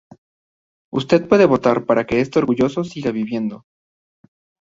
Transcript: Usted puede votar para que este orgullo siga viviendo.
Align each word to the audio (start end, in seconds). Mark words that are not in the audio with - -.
Usted 0.91 1.27
puede 1.27 1.45
votar 1.45 1.85
para 1.85 2.07
que 2.07 2.21
este 2.21 2.39
orgullo 2.39 2.69
siga 2.69 3.11
viviendo. 3.11 3.65